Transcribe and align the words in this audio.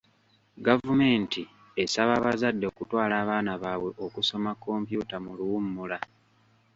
Gavumenti 0.67 1.41
esaba 1.83 2.11
abazadde 2.19 2.65
okutwala 2.71 3.13
abaana 3.23 3.51
baabwe 3.63 3.89
okusoma 4.07 4.51
kompyuta 4.63 5.15
mu 5.25 5.31
luwummula. 5.37 5.97